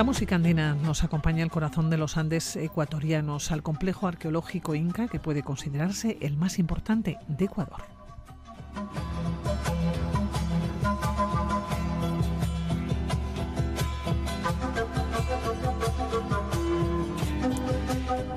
[0.00, 5.08] La música andina nos acompaña al corazón de los Andes ecuatorianos, al complejo arqueológico inca
[5.08, 7.82] que puede considerarse el más importante de Ecuador.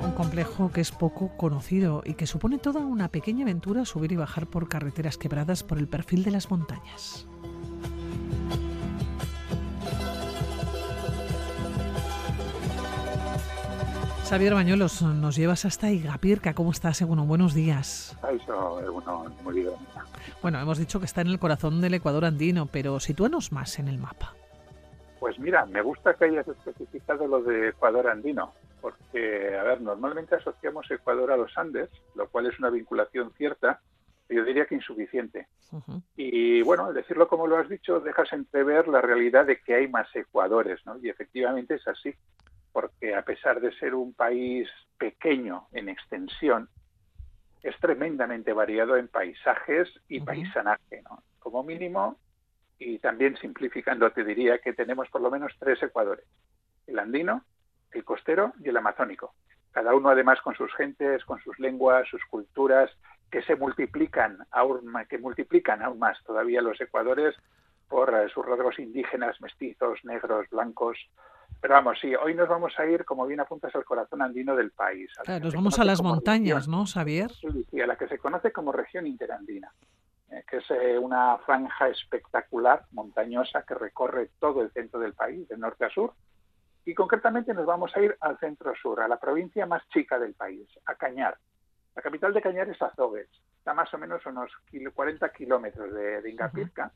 [0.04, 4.16] Un complejo que es poco conocido y que supone toda una pequeña aventura subir y
[4.16, 7.26] bajar por carreteras quebradas por el perfil de las montañas.
[14.34, 16.54] Xavier Bañuelos, nos llevas hasta Igapirca.
[16.54, 17.24] ¿Cómo estás, Eguno?
[17.24, 18.18] Buenos días.
[19.44, 19.70] muy bien.
[20.42, 23.86] Bueno, hemos dicho que está en el corazón del Ecuador andino, pero sitúanos más en
[23.86, 24.34] el mapa.
[25.20, 30.34] Pues mira, me gusta que hayas especificado lo de Ecuador andino, porque, a ver, normalmente
[30.34, 33.82] asociamos Ecuador a los Andes, lo cual es una vinculación cierta,
[34.28, 35.46] yo diría que insuficiente.
[36.16, 39.86] Y bueno, al decirlo como lo has dicho, dejas entrever la realidad de que hay
[39.86, 40.98] más Ecuadores, ¿no?
[41.00, 42.12] Y efectivamente es así
[42.74, 46.68] porque a pesar de ser un país pequeño en extensión,
[47.62, 51.22] es tremendamente variado en paisajes y paisanaje, ¿no?
[51.38, 52.18] Como mínimo,
[52.76, 56.26] y también simplificando, te diría que tenemos por lo menos tres ecuadores,
[56.88, 57.44] el andino,
[57.92, 59.34] el costero y el amazónico.
[59.70, 62.90] Cada uno además con sus gentes, con sus lenguas, sus culturas,
[63.30, 67.36] que se multiplican aún, que multiplican aún más todavía los ecuadores
[67.88, 70.98] por eh, sus rasgos indígenas, mestizos, negros, blancos,
[71.64, 74.70] pero vamos, sí, hoy nos vamos a ir, como bien apuntas, al corazón andino del
[74.72, 75.10] país.
[75.40, 77.30] nos vamos a las montañas, ¿no, Xavier?
[77.70, 79.72] Sí, a la que se conoce como región interandina,
[80.30, 85.48] eh, que es eh, una franja espectacular, montañosa, que recorre todo el centro del país,
[85.48, 86.12] de norte a sur.
[86.84, 90.68] Y concretamente nos vamos a ir al centro-sur, a la provincia más chica del país,
[90.84, 91.38] a Cañar.
[91.96, 94.50] La capital de Cañar es Azogues, está más o menos unos
[94.94, 96.92] 40 kilómetros de, Ingapirca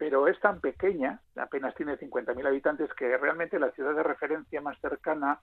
[0.00, 4.80] pero es tan pequeña, apenas tiene 50.000 habitantes, que realmente la ciudad de referencia más
[4.80, 5.38] cercana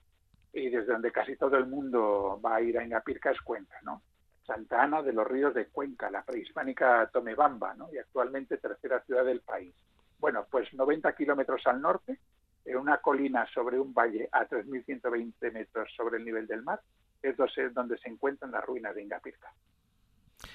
[0.52, 4.02] y desde donde casi todo el mundo va a ir a Ingapirca es Cuenca, ¿no?
[4.44, 7.88] Santa Ana de los Ríos de Cuenca, la prehispánica Tomebamba, ¿no?
[7.92, 9.72] Y actualmente tercera ciudad del país.
[10.18, 12.18] Bueno, pues 90 kilómetros al norte,
[12.64, 16.80] en una colina sobre un valle a 3.120 metros sobre el nivel del mar,
[17.22, 17.36] es
[17.72, 19.52] donde se encuentran las ruinas de Ingapirca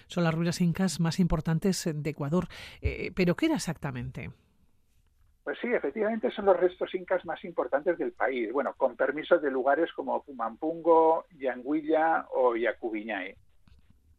[0.07, 2.47] son las ruinas incas más importantes de Ecuador.
[2.81, 4.31] Eh, ¿Pero qué era exactamente?
[5.43, 8.51] Pues sí, efectivamente son los restos incas más importantes del país.
[8.53, 13.35] Bueno, con permiso de lugares como Pumampungo, Yanguilla o Yacubiñay.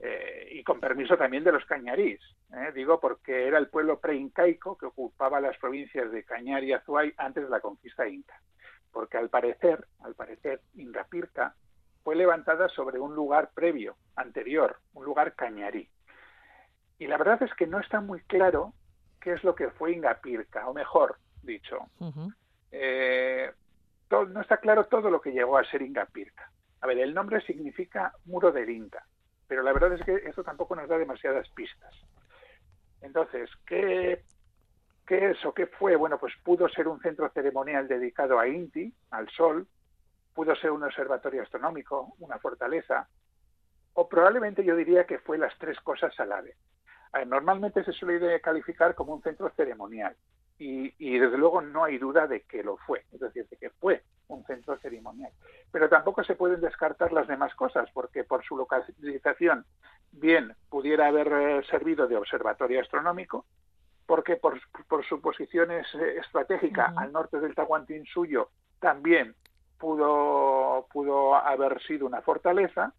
[0.00, 2.20] Eh, y con permiso también de los cañarís.
[2.52, 7.14] Eh, digo porque era el pueblo preincaico que ocupaba las provincias de Cañar y Azuay
[7.16, 8.38] antes de la conquista inca.
[8.92, 11.54] Porque al parecer, al parecer, Ingapirca
[12.04, 15.88] fue levantada sobre un lugar previo, anterior, un lugar cañarí.
[16.98, 18.74] Y la verdad es que no está muy claro
[19.20, 21.78] qué es lo que fue Ingapirca, o mejor dicho,
[22.70, 23.50] eh,
[24.10, 26.50] no está claro todo lo que llegó a ser Ingapirca.
[26.82, 29.04] A ver, el nombre significa muro del Inca,
[29.48, 31.94] pero la verdad es que esto tampoco nos da demasiadas pistas.
[33.00, 34.22] Entonces, ¿qué,
[35.06, 35.96] ¿qué es o qué fue?
[35.96, 39.66] Bueno, pues pudo ser un centro ceremonial dedicado a Inti, al sol,
[40.34, 43.08] pudo ser un observatorio astronómico, una fortaleza,
[43.94, 46.56] o probablemente yo diría que fue las tres cosas a la vez.
[47.26, 50.16] normalmente se suele calificar como un centro ceremonial
[50.58, 54.02] y, desde luego no hay duda de que lo fue, es decir, de que fue
[54.28, 55.32] un centro ceremonial.
[55.70, 59.64] Pero tampoco se pueden descartar las demás cosas, porque por su localización
[60.12, 63.46] bien pudiera haber eh, servido de observatorio astronómico,
[64.06, 64.60] porque por,
[65.08, 65.82] su posición eh,
[66.20, 69.34] estratégica al norte del Tahuantinsuyo también
[69.78, 72.92] pudo, pudo haber sido una fortaleza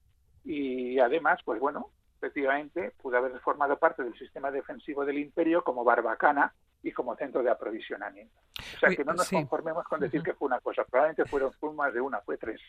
[0.43, 5.83] y además, pues bueno, efectivamente pudo haber formado parte del sistema defensivo del imperio como
[5.83, 8.35] barbacana y como centro de aprovisionamiento.
[8.75, 11.93] O sea, que no nos conformemos con decir que fue una cosa, probablemente fueron más
[11.93, 12.61] de una, fue tres.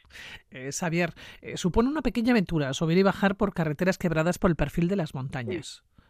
[0.51, 1.13] Eh, Xavier,
[1.43, 4.97] eh, supone una pequeña aventura subir y bajar por carreteras quebradas por el perfil de
[4.97, 5.85] las montañas.
[5.85, 6.03] Sí,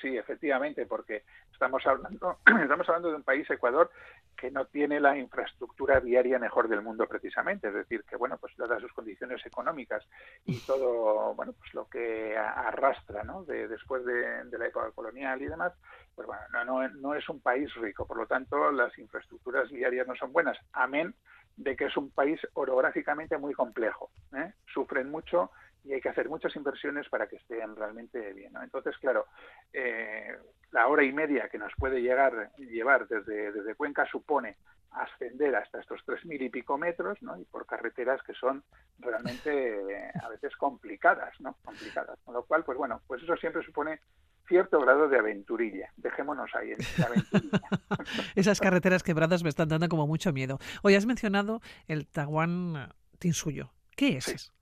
[0.00, 3.90] sí, efectivamente, porque estamos hablando, estamos hablando de un país, Ecuador,
[4.36, 8.56] que no tiene la infraestructura viaria mejor del mundo precisamente, es decir, que bueno, pues
[8.56, 10.06] dadas sus condiciones económicas
[10.44, 13.44] y todo, bueno, pues lo que arrastra, ¿no?
[13.44, 15.72] De, después de, la época colonial y demás,
[16.14, 20.06] pues bueno, no, no, no es un país rico, por lo tanto las infraestructuras viarias
[20.06, 21.14] no son buenas, amén
[21.56, 24.52] de que es un país orográficamente muy complejo, ¿eh?
[24.72, 25.50] sufren mucho
[25.84, 28.52] y hay que hacer muchas inversiones para que estén realmente bien.
[28.62, 29.26] Entonces, claro,
[29.72, 30.36] eh,
[30.72, 34.56] la hora y media que nos puede llegar llevar desde, desde Cuenca supone
[34.90, 37.38] ascender hasta estos tres mil y pico metros, ¿no?
[37.38, 38.62] Y por carreteras que son
[38.98, 41.56] realmente a veces complicadas, ¿no?
[41.64, 42.18] Complicadas.
[42.24, 44.00] Con lo cual, pues bueno, pues eso siempre supone
[44.46, 45.90] cierto grado de aventurilla.
[45.96, 47.60] Dejémonos ahí en aventurilla.
[48.34, 50.58] Esas carreteras quebradas me están dando como mucho miedo.
[50.82, 53.72] Hoy has mencionado el Tahuán Tinsuyo.
[53.96, 54.53] ¿Qué es?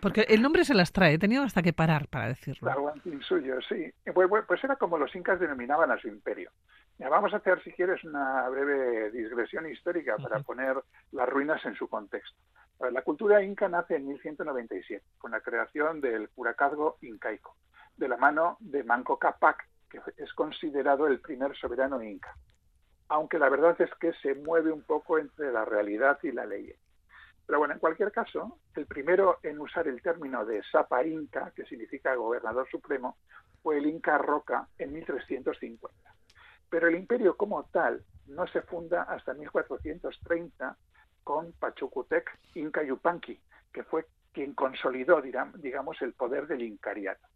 [0.00, 2.68] Porque el nombre se las trae, he tenido hasta que parar para decirlo.
[2.68, 3.92] Tahuán Tinsuyo, sí.
[4.12, 6.50] Pues, pues era como los incas denominaban a su imperio.
[6.98, 10.76] vamos a hacer, si quieres, una breve digresión histórica para poner
[11.12, 12.36] las ruinas en su contexto.
[12.90, 17.56] La cultura inca nace en 1197, con la creación del curacazgo incaico
[17.96, 22.34] de la mano de Manco Cápac, que es considerado el primer soberano inca.
[23.08, 26.74] Aunque la verdad es que se mueve un poco entre la realidad y la ley.
[27.46, 31.64] Pero bueno, en cualquier caso, el primero en usar el término de Sapa Inca, que
[31.64, 33.18] significa gobernador supremo,
[33.62, 35.88] fue el Inca Roca en 1350.
[36.70, 40.76] Pero el imperio como tal no se funda hasta 1430
[41.22, 43.38] con Pachacutec Inca Yupanqui,
[43.72, 47.26] que fue quien consolidó, digamos, el poder del incariato.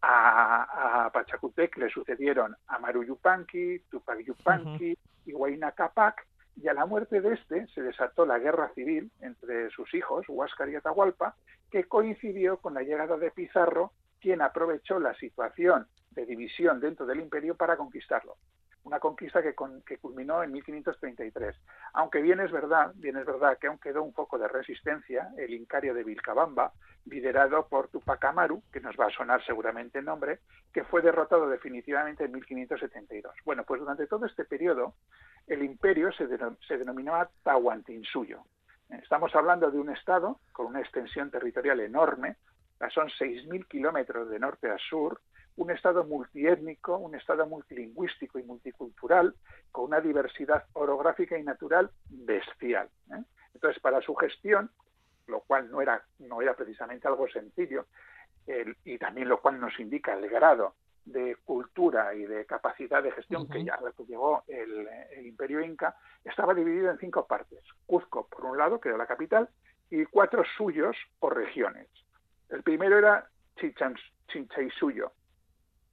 [0.00, 4.96] A, a Pachacutec le sucedieron Amaru Yupanqui, Tupac Yupanqui
[5.26, 6.26] y Huayna Capac,
[6.60, 10.68] y a la muerte de este se desató la guerra civil entre sus hijos, Huáscar
[10.68, 11.36] y Atahualpa,
[11.70, 17.20] que coincidió con la llegada de Pizarro, quien aprovechó la situación de división dentro del
[17.20, 18.36] imperio para conquistarlo
[18.88, 19.54] una conquista que,
[19.98, 21.54] culminó en 1533.
[21.92, 25.52] Aunque bien es verdad, bien es verdad que aún quedó un poco de resistencia, el
[25.52, 26.72] Incario de Vilcabamba,
[27.04, 30.40] liderado por Tupac Amaru, que nos va a sonar seguramente el nombre,
[30.72, 33.34] que fue derrotado definitivamente en 1572.
[33.44, 34.94] Bueno, pues durante todo este periodo,
[35.48, 36.26] el imperio se,
[36.76, 38.44] denominaba Tahuantinsuyo.
[38.90, 42.36] Estamos hablando de un estado con una extensión territorial enorme,
[42.94, 45.20] son 6.000 kilómetros de norte a sur,
[45.56, 49.34] un Estado multiétnico, un Estado multilingüístico y multicultural,
[49.72, 52.88] con una diversidad orográfica y natural bestial.
[53.10, 53.22] ¿eh?
[53.54, 54.70] Entonces, para su gestión,
[55.26, 57.86] lo cual no era precisamente algo sencillo,
[58.84, 60.74] y también lo cual nos indica el grado
[61.12, 66.54] de cultura y de capacidad de gestión que ya llegó el, el, imperio inca, estaba
[66.54, 67.60] dividido en cinco partes.
[67.86, 69.48] Cuzco, por un lado, que era la capital,
[69.90, 71.88] y cuatro suyos o regiones.
[72.50, 73.28] El primero era
[74.28, 75.12] Chinchaisuyo,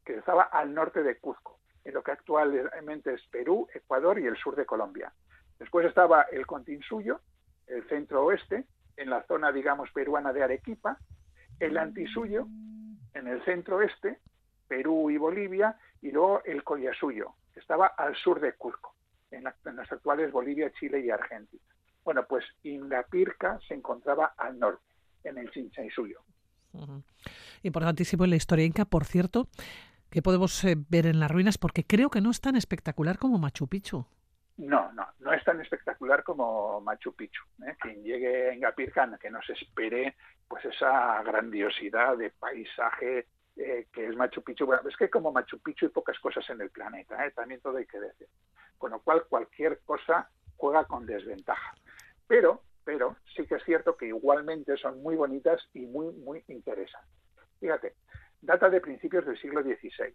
[0.03, 4.37] que estaba al norte de Cuzco, en lo que actualmente es Perú, Ecuador y el
[4.37, 5.13] sur de Colombia.
[5.59, 7.21] Después estaba el Continsuyo,
[7.67, 8.65] el centro oeste,
[8.97, 10.97] en la zona, digamos, peruana de Arequipa,
[11.59, 12.47] el Antisuyo,
[13.13, 14.19] en el centro oeste,
[14.67, 18.93] Perú y Bolivia, y luego el Collasuyo, que estaba al sur de Cuzco,
[19.31, 21.63] en, las actuales Bolivia, Chile y Argentina.
[22.03, 24.83] Bueno, pues Ingapirca se encontraba al norte,
[25.23, 26.19] en el Chinchaisuyo.
[27.63, 29.47] Importantísimo en la historia inca, por cierto,
[30.09, 33.37] que podemos eh, ver en las ruinas, porque creo que no es tan espectacular como
[33.37, 34.05] Machu Picchu.
[34.57, 37.43] No, no, no es tan espectacular como Machu Picchu.
[37.65, 37.75] ¿eh?
[37.79, 40.15] Quien llegue a Ingapirca, que no se espere
[40.47, 43.27] pues esa grandiosidad de paisaje
[43.57, 44.65] eh, que es Machu Picchu.
[44.65, 47.31] Bueno, es que como Machu Picchu hay pocas cosas en el planeta, ¿eh?
[47.31, 48.27] también todo hay que decir.
[48.77, 51.73] Con lo cual cualquier cosa juega con desventaja.
[52.27, 57.11] Pero, pero sí que es cierto que igualmente son muy bonitas y muy, muy interesantes.
[57.59, 57.95] Fíjate,
[58.41, 60.13] data de principios del siglo XVI.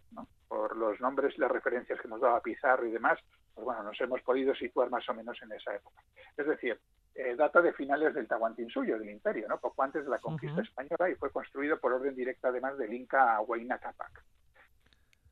[0.48, 3.18] Por los nombres las referencias que nos daba Pizarro y demás,
[3.54, 6.02] pues bueno, nos hemos podido situar más o menos en esa época.
[6.36, 6.78] Es decir,
[7.22, 9.60] eh, data de finales del Tahuantinsuyo, del imperio, ¿no?
[9.60, 13.38] poco antes de la conquista española y fue construido por orden directa además del Inca
[13.42, 14.24] Huayna Capac.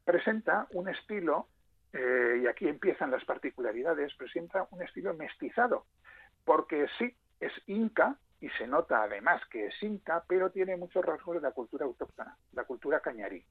[0.04, 1.48] Presenta un estilo,
[1.94, 5.86] eh, y aquí empiezan las particularidades, presenta un estilo mestizado,
[6.44, 11.36] porque sí, es inca, y se nota además que es inca, pero tiene muchos rasgos
[11.36, 13.42] de la cultura autóctona, la cultura cañarí.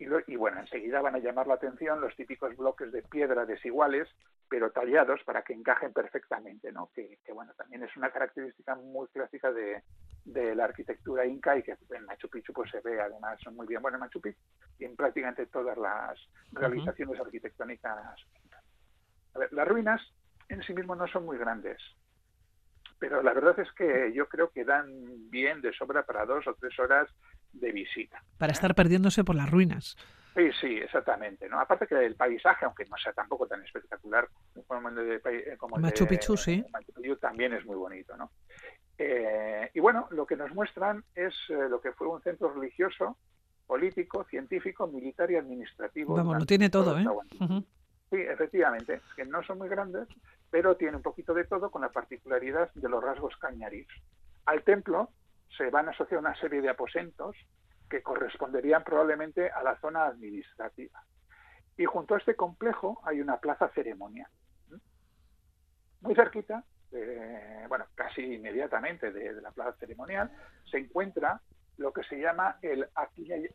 [0.00, 4.08] Y, bueno, enseguida van a llamar la atención los típicos bloques de piedra desiguales,
[4.48, 6.90] pero tallados para que encajen perfectamente, ¿no?
[6.94, 9.82] Que, bueno, también es una característica muy clásica de,
[10.24, 13.98] la arquitectura inca y que en Machu Picchu pues se ve además muy bien, bueno,
[13.98, 14.40] en Machu Picchu
[14.78, 16.18] y en prácticamente todas las
[16.52, 17.98] realizaciones arquitectónicas.
[19.34, 20.00] A ver, las ruinas
[20.48, 21.78] en sí mismo no son muy grandes,
[22.98, 24.88] pero la verdad es que yo creo que dan
[25.30, 27.06] bien de sobra para dos o tres horas
[27.52, 28.22] de visita.
[28.38, 29.96] Para estar perdiéndose por las ruinas.
[30.34, 31.48] Sí, sí, exactamente.
[31.48, 31.60] ¿no?
[31.60, 34.28] Aparte que el paisaje, aunque no sea tampoco tan espectacular
[34.66, 36.64] como el de, como Machu Picchu, sí.
[36.72, 38.16] Machu Picchu también es muy bonito.
[38.16, 38.30] ¿no?
[38.96, 43.16] Eh, y bueno, lo que nos muestran es eh, lo que fue un centro religioso,
[43.66, 46.14] político, científico, militar y administrativo.
[46.14, 47.04] Vamos, lo tiene todo, ¿eh?
[48.10, 50.08] Sí, efectivamente, que no son muy grandes,
[50.50, 53.86] pero tiene un poquito de todo con la particularidad de los rasgos cañarís.
[54.46, 55.10] Al templo
[55.56, 57.36] se van a asociar una serie de aposentos
[57.88, 61.02] que corresponderían probablemente a la zona administrativa.
[61.76, 64.30] Y junto a este complejo hay una plaza ceremonial.
[66.00, 66.64] Muy cerquita,
[67.68, 70.30] bueno, casi inmediatamente de, la plaza ceremonial,
[70.70, 71.40] se encuentra
[71.76, 72.88] lo que se llama el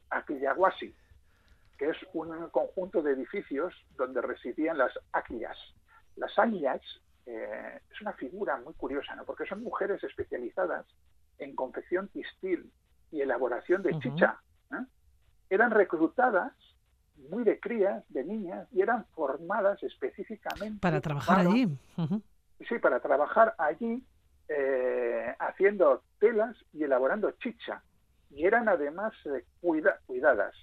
[0.09, 0.95] Aquillaguasi,
[1.77, 5.57] que es un conjunto de edificios donde residían las águilas.
[6.15, 6.81] Las águilas
[7.25, 9.25] eh, es una figura muy curiosa, ¿no?
[9.25, 10.85] porque son mujeres especializadas
[11.39, 12.71] en confección textil
[13.11, 14.39] y elaboración de chicha.
[14.71, 14.85] ¿eh?
[15.49, 16.53] Eran reclutadas
[17.29, 21.77] muy de crías, de niñas, y eran formadas específicamente para trabajar allí.
[22.67, 24.03] Sí, para trabajar allí
[24.47, 27.83] eh, haciendo telas y elaborando chicha.
[28.31, 29.13] Y eran además
[30.05, 30.53] cuidadas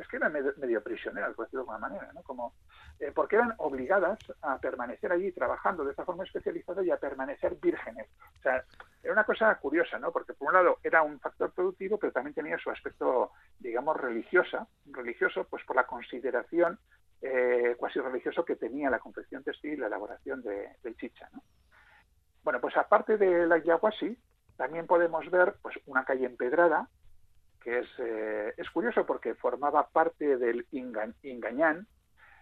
[0.00, 2.22] es que eran medio, prisioneras, por decirlo de alguna manera, ¿no?
[2.22, 2.54] Como,
[2.98, 7.56] eh, porque eran obligadas a permanecer allí trabajando de esta forma especializada y a permanecer
[7.56, 8.08] vírgenes.
[8.38, 8.64] O sea,
[9.02, 10.12] era una cosa curiosa, ¿no?
[10.12, 14.66] Porque por un lado era un factor productivo, pero también tenía su aspecto, digamos, religiosa,
[14.86, 16.78] religioso, pues por la consideración
[17.22, 21.42] eh, cuasi religioso que tenía la confección textil y la elaboración de, chicha, ¿no?
[22.42, 24.16] Bueno, pues aparte de la Yaguasi,
[24.56, 26.88] también podemos ver pues una calle empedrada
[27.66, 31.88] que es, eh, es curioso porque formaba parte del Ingañán.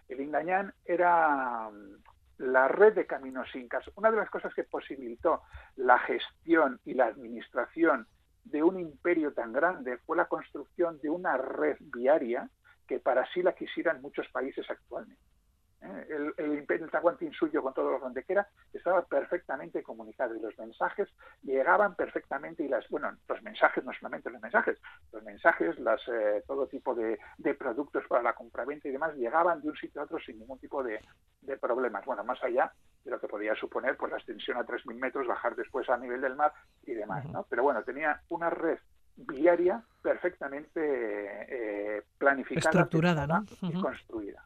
[0.07, 3.89] El Ingañán era mm, la red de caminos incas.
[3.95, 5.41] Una de las cosas que posibilitó
[5.77, 8.05] la gestión y la administración
[8.43, 12.47] de un imperio tan grande fue la construcción de una red viaria
[12.87, 15.23] que para sí la quisieran muchos países actualmente.
[16.09, 16.87] El, el imperio
[17.37, 21.09] suyo con todo lo que era estaba perfectamente comunicado y los mensajes
[21.43, 24.77] llegaban perfectamente y las bueno los mensajes no solamente los mensajes
[25.11, 27.17] los mensajes las eh, todo tipo de,
[27.57, 30.83] productos para la compraventa y demás llegaban de un sitio a otro sin ningún tipo
[30.83, 30.99] de,
[31.61, 32.03] problemas.
[32.05, 32.71] Bueno más allá
[33.03, 36.21] de lo que podía suponer pues la extensión a 3.000 metros bajar después a nivel
[36.21, 36.51] del mar
[36.85, 38.79] y demás no pero bueno tenía una red
[39.15, 43.45] viaria perfectamente eh, planificada estructurada ¿no?
[43.61, 44.43] y construida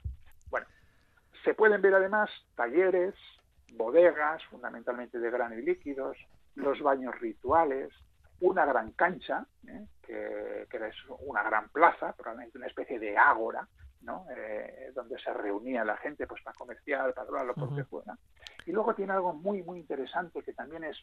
[1.43, 3.15] se pueden ver además talleres,
[3.74, 6.17] bodegas, fundamentalmente de grano y líquidos,
[6.55, 7.93] los baños rituales,
[8.41, 9.86] una gran cancha, ¿eh?
[10.01, 13.67] que, que, es una gran plaza, probablemente una especie de ágora,
[14.01, 14.25] ¿no?
[14.36, 18.17] Eh, donde se reunía la gente pues para comerciar, para hablar lo que fuera.
[18.65, 20.98] Y luego tiene algo muy, muy interesante que también es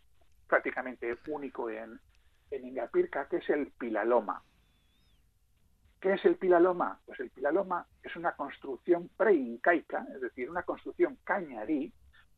[0.48, 2.00] prácticamente único en,
[2.50, 4.42] en Ingapirca, que es el pilaloma.
[6.06, 7.00] ¿Qué es el pilaloma?
[7.04, 11.92] Pues el pilaloma es una construcción preincaica, es decir, una construcción cañarí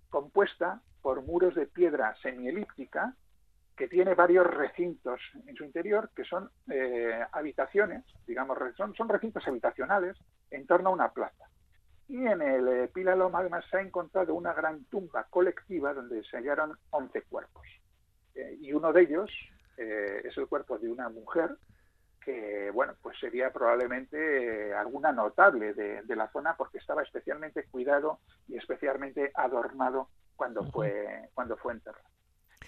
[0.09, 3.15] compuesta por muros de piedra semielíptica
[3.77, 10.17] que tiene varios recintos en su interior que son eh, habitaciones, digamos, son, recintos habitacionales
[10.51, 11.45] en torno a una plaza.
[12.09, 16.39] Y en el eh, Pilaloma además se ha encontrado una gran tumba colectiva donde se
[16.39, 17.67] hallaron 11 cuerpos.
[18.35, 19.31] Eh, y uno de ellos
[19.77, 21.57] es el cuerpo de una mujer
[22.29, 28.21] que bueno, pues sería probablemente eh, alguna notable de, la zona porque estaba especialmente cuidado
[28.49, 32.05] y especialmente adornado cuando fue cuando fue enterrado.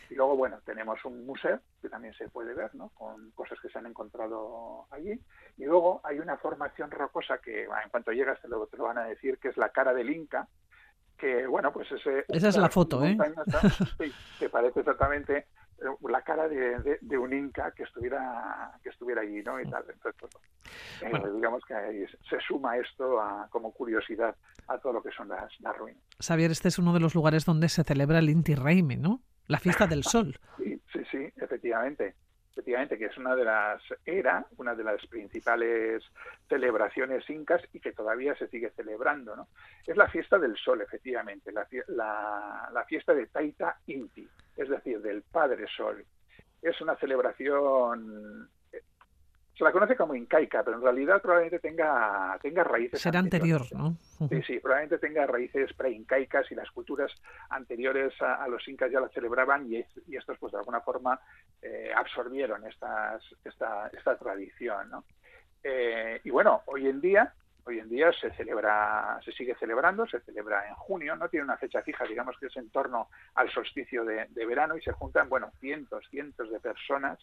[0.08, 2.88] Y luego, bueno, tenemos un museo que también se puede ver, ¿no?
[2.94, 5.12] Con cosas que se han encontrado allí.
[5.58, 8.98] Y luego hay una formación rocosa que, en cuanto llegas, te lo, te lo van
[8.98, 10.48] a decir, que es la cara del Inca,
[11.16, 12.24] que, bueno, pues ese...
[12.28, 13.16] Esa es la foto, ¿eh?
[13.98, 15.46] Sí, que parece exactamente
[16.08, 19.84] la cara de, de, un inca que estuviera que estuviera allí no y tal.
[19.92, 20.32] Entonces pues,
[21.02, 24.34] eh, digamos que se suma esto a, como curiosidad
[24.68, 26.02] a todo lo que son las, las ruinas.
[26.18, 29.58] Xavier este es uno de los lugares donde se celebra el Inti Raymi no la
[29.58, 30.38] fiesta del sol.
[30.58, 32.14] Sí sí sí efectivamente
[32.50, 36.02] efectivamente, que es una de las, era una de las principales
[36.48, 39.48] celebraciones incas y que todavía se sigue celebrando, ¿no?
[39.86, 45.00] Es la fiesta del sol, efectivamente, la, la, la fiesta de Taita Inti, es decir,
[45.00, 46.04] del Padre Sol.
[46.60, 48.48] Es una celebración
[49.60, 52.98] se la conoce como incaica, pero en realidad probablemente tenga, tenga raíces.
[52.98, 53.94] Será anterior, ¿no?
[54.30, 57.12] Sí, sí, probablemente tenga raíces preincaicas y las culturas
[57.50, 61.20] anteriores a, los incas ya la celebraban y, y estos, pues de alguna forma,
[61.60, 65.04] eh, absorbieron estas, esta, esta tradición, ¿no?
[65.62, 70.20] Eh, y bueno, hoy en día hoy en día se celebra, se sigue celebrando, se
[70.20, 74.04] celebra en junio, no tiene una fecha fija, digamos que es en torno al solsticio
[74.04, 77.18] de, verano y se juntan, bueno, cientos, cientos de personas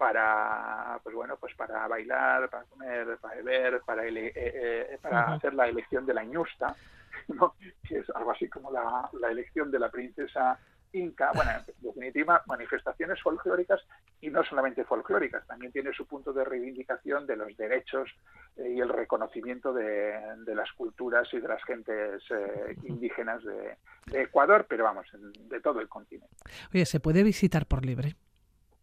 [0.00, 5.52] para, pues bueno, pues para bailar, para comer, para beber, para, eh, eh, para hacer
[5.52, 6.74] la elección de la ñusta,
[7.28, 7.54] ¿no?
[7.86, 10.58] que es algo así como la, la elección de la princesa
[10.92, 13.78] Inca, bueno, en definitiva, manifestaciones folclóricas
[14.22, 18.08] y no solamente folclóricas, también tiene su punto de reivindicación de los derechos
[18.56, 23.76] eh, y el reconocimiento de, las culturas y de las gentes eh, indígenas de,
[24.18, 26.34] Ecuador, pero vamos, de todo el continente.
[26.74, 28.16] Oye, ¿se puede visitar por libre?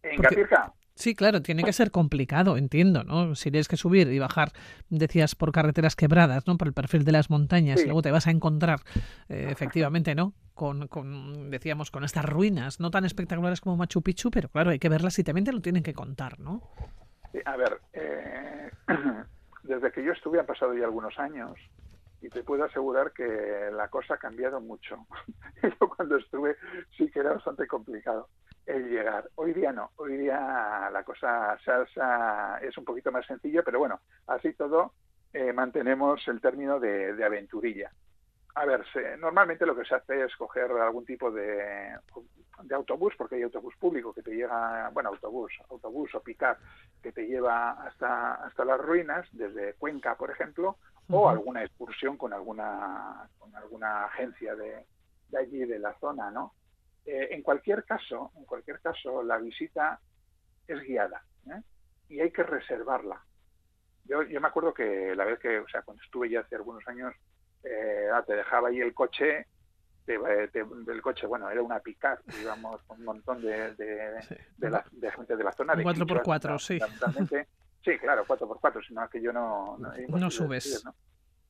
[0.02, 0.72] ¿En Capirca?
[0.98, 3.36] Sí, claro, tiene que ser complicado, entiendo, ¿no?
[3.36, 4.48] Si tienes que subir y bajar,
[4.90, 6.56] decías, por carreteras quebradas, ¿no?
[6.58, 8.80] Por el perfil de las montañas, y luego te vas a encontrar,
[9.28, 10.32] eh, efectivamente, ¿no?
[10.54, 14.80] Con, con, decíamos, con estas ruinas, no tan espectaculares como Machu Picchu, pero claro, hay
[14.80, 16.62] que verlas y también te lo tienen que contar, ¿no?
[17.44, 18.68] A ver, eh,
[19.62, 21.52] desde que yo estuve han pasado ya algunos años
[22.20, 25.06] y te puedo asegurar que la cosa ha cambiado mucho.
[25.62, 26.56] yo cuando estuve
[26.96, 28.28] sí que era bastante complicado
[28.68, 29.28] el llegar.
[29.36, 34.00] Hoy día no, hoy día la cosa salsa es un poquito más sencilla, pero bueno,
[34.26, 34.92] así todo
[35.32, 37.90] eh, mantenemos el término de, de aventurilla.
[38.54, 41.96] A ver, se, normalmente lo que se hace es coger algún tipo de,
[42.62, 46.58] de, autobús, porque hay autobús público que te llega, bueno, autobús, autobús o picar
[47.02, 50.76] que te lleva hasta, hasta las ruinas, desde Cuenca, por ejemplo,
[51.08, 51.20] uh -huh.
[51.20, 54.84] o alguna excursión con alguna, con alguna agencia de,
[55.30, 56.52] de allí, de la zona, ¿no?
[57.04, 60.00] Eh, en cualquier caso, en cualquier caso, la visita
[60.66, 61.62] es guiada ¿eh?
[62.08, 63.24] y hay que reservarla.
[64.04, 66.86] Yo, yo me acuerdo que la vez que, o sea, cuando estuve ya hace algunos
[66.86, 67.14] años,
[67.62, 69.46] eh, te dejaba ahí el coche,
[70.04, 74.36] te, te, del coche, bueno, era una picar, digamos, con un montón de, de, sí.
[74.56, 75.74] de, la, de, gente de la zona.
[75.74, 76.78] de 4x4, sí.
[77.84, 79.78] Sí, claro, 4x4, sino que yo no...
[79.78, 80.84] No, no subes.
[80.84, 80.94] ¿no?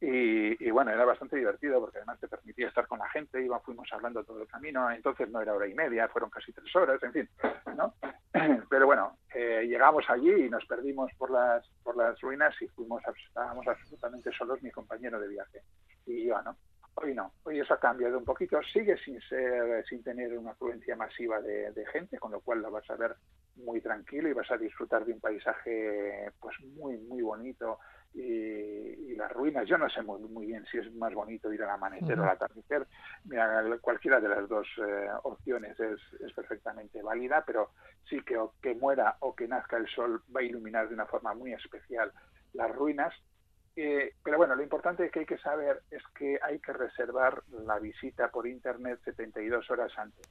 [0.00, 3.58] Y, y, bueno, era bastante divertido porque además te permitía estar con la gente, iba,
[3.58, 7.02] fuimos hablando todo el camino, entonces no era hora y media, fueron casi tres horas,
[7.02, 7.28] en fin,
[7.76, 7.94] ¿no?
[8.70, 13.02] Pero bueno, eh, llegamos allí y nos perdimos por las, por las ruinas y fuimos,
[13.26, 15.62] estábamos absolutamente solos mi compañero de viaje
[16.06, 16.56] y yo, ¿no?
[16.94, 20.96] Hoy no, hoy eso ha cambiado un poquito, sigue sin ser, sin tener una afluencia
[20.96, 23.14] masiva de, de gente, con lo cual la vas a ver
[23.56, 27.78] muy tranquilo y vas a disfrutar de un paisaje pues muy, muy bonito,
[28.14, 29.66] y, y, las ruinas.
[29.66, 32.24] Yo no sé muy, muy, bien si es más bonito ir al amanecer uh -huh.
[32.24, 32.86] o al atardecer.
[33.24, 37.70] Mira, cualquiera de las dos eh, opciones es, es, perfectamente válida, pero
[38.08, 41.06] sí que o que muera o que nazca el sol va a iluminar de una
[41.06, 42.12] forma muy especial
[42.54, 43.14] las ruinas.
[43.80, 47.78] Eh, pero bueno, lo importante que hay que saber es que hay que reservar la
[47.78, 50.26] visita por internet 72 horas antes.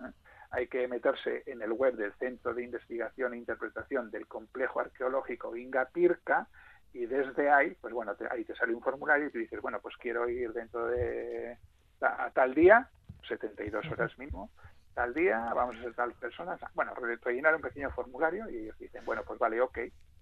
[0.00, 0.10] ¿eh?
[0.50, 5.54] Hay que meterse en el web del Centro de Investigación e Interpretación del Complejo Arqueológico
[5.54, 6.48] Inga Pirca
[6.92, 9.78] y desde ahí, pues bueno, te, ahí te sale un formulario y tú dices, bueno,
[9.80, 11.56] pues quiero ir dentro de
[12.00, 12.88] a, a tal día,
[13.26, 14.50] 72 horas mínimo,
[14.94, 19.04] tal día, vamos a ser tal personas, bueno, rellenar un pequeño formulario y ellos dicen,
[19.04, 19.78] bueno, pues vale, ok,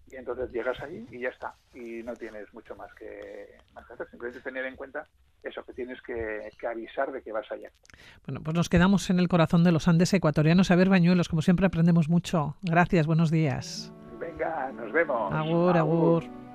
[0.09, 3.95] y entonces llegas allí y ya está, y no tienes mucho más que, más que
[3.95, 5.07] hacer, simplemente tener en cuenta
[5.43, 7.71] eso, que tienes que, que, avisar de que vas allá.
[8.27, 10.71] Bueno, pues nos quedamos en el corazón de los Andes ecuatorianos.
[10.71, 12.57] A ver, Bañuelos, como siempre aprendemos mucho.
[12.63, 13.93] Gracias, buenos días.
[14.19, 15.33] Venga, nos vemos.
[15.33, 16.25] Agur, agur.
[16.25, 16.46] agur.